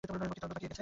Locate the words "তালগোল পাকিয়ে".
0.13-0.67